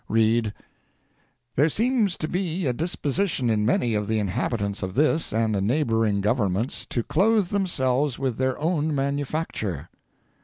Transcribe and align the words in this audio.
Read: 0.09 0.51
"There 1.55 1.69
seems 1.69 2.17
to 2.17 2.27
be 2.27 2.65
a 2.65 2.73
disposition 2.73 3.51
in 3.51 3.67
many 3.67 3.93
of 3.93 4.07
the 4.07 4.17
inhabitants 4.17 4.81
of 4.81 4.95
this 4.95 5.31
and 5.31 5.53
the 5.53 5.61
neighboring 5.61 6.21
Governments 6.21 6.87
to 6.87 7.03
clothe 7.03 7.49
themselves 7.49 8.17
with 8.17 8.39
their 8.39 8.57
own 8.59 8.95
manufacture." 8.95 9.89